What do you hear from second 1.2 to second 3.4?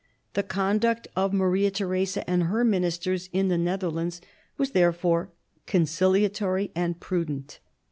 Maria Theresa and her ministers